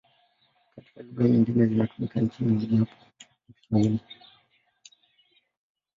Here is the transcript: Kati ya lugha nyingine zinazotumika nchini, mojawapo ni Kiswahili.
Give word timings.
Kati 0.73 0.89
ya 0.95 1.03
lugha 1.05 1.23
nyingine 1.29 1.65
zinazotumika 1.67 2.21
nchini, 2.21 2.51
mojawapo 2.51 2.95
ni 3.47 3.53
Kiswahili. 3.53 4.01